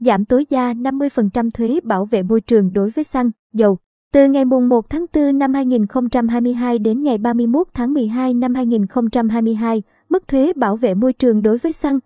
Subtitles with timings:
[0.00, 3.78] giảm tối đa 50% thuế bảo vệ môi trường đối với xăng, dầu.
[4.12, 9.82] Từ ngày mùng 1 tháng 4 năm 2022 đến ngày 31 tháng 12 năm 2022,
[10.08, 11.98] mức thuế bảo vệ môi trường đối với xăng,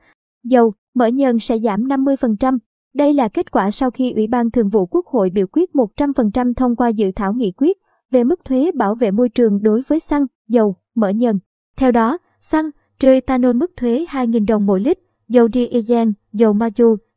[0.44, 2.58] dầu, mỡ nhờn sẽ giảm 50%.
[2.94, 6.54] Đây là kết quả sau khi Ủy ban Thường vụ Quốc hội biểu quyết 100%
[6.54, 7.79] thông qua dự thảo nghị quyết
[8.11, 11.38] về mức thuế bảo vệ môi trường đối với xăng, dầu, mỡ nhờn.
[11.76, 14.98] Theo đó, xăng, trừ ethanol mức thuế 2.000 đồng mỗi lít,
[15.29, 16.68] dầu diesel, dầu ma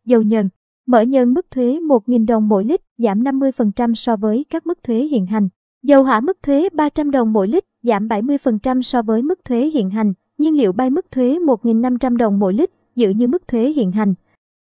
[0.05, 0.49] dầu nhờn,
[0.87, 5.03] mở nhân mức thuế 1.000 đồng mỗi lít, giảm 50% so với các mức thuế
[5.03, 5.49] hiện hành.
[5.83, 9.89] Dầu hỏa mức thuế 300 đồng mỗi lít, giảm 70% so với mức thuế hiện
[9.89, 10.13] hành.
[10.37, 14.13] Nhiên liệu bay mức thuế 1.500 đồng mỗi lít, giữ như mức thuế hiện hành.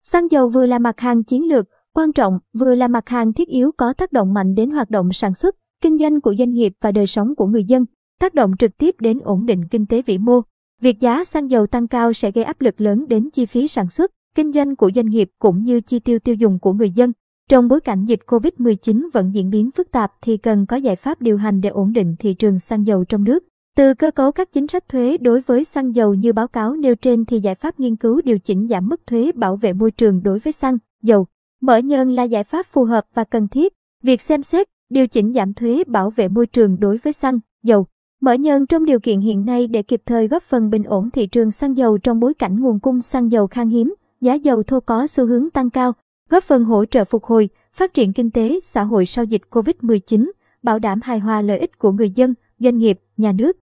[0.03, 3.47] Xăng dầu vừa là mặt hàng chiến lược, quan trọng, vừa là mặt hàng thiết
[3.47, 6.73] yếu có tác động mạnh đến hoạt động sản xuất, kinh doanh của doanh nghiệp
[6.81, 7.85] và đời sống của người dân,
[8.19, 10.41] tác động trực tiếp đến ổn định kinh tế vĩ mô.
[10.81, 13.89] Việc giá xăng dầu tăng cao sẽ gây áp lực lớn đến chi phí sản
[13.89, 17.11] xuất, kinh doanh của doanh nghiệp cũng như chi tiêu tiêu dùng của người dân.
[17.49, 21.21] Trong bối cảnh dịch COVID-19 vẫn diễn biến phức tạp thì cần có giải pháp
[21.21, 23.43] điều hành để ổn định thị trường xăng dầu trong nước.
[23.77, 26.95] Từ cơ cấu các chính sách thuế đối với xăng dầu như báo cáo nêu
[26.95, 30.23] trên thì giải pháp nghiên cứu điều chỉnh giảm mức thuế bảo vệ môi trường
[30.23, 31.27] đối với xăng, dầu,
[31.61, 33.73] mỡ nhờn là giải pháp phù hợp và cần thiết.
[34.03, 37.85] Việc xem xét, điều chỉnh giảm thuế bảo vệ môi trường đối với xăng, dầu,
[38.21, 41.27] mỡ nhờn trong điều kiện hiện nay để kịp thời góp phần bình ổn thị
[41.27, 43.95] trường xăng dầu trong bối cảnh nguồn cung xăng dầu khan hiếm,
[44.25, 45.93] giá dầu thô có xu hướng tăng cao,
[46.29, 50.31] góp phần hỗ trợ phục hồi, phát triển kinh tế xã hội sau dịch Covid-19,
[50.63, 53.57] bảo đảm hài hòa lợi ích của người dân, doanh nghiệp, nhà nước.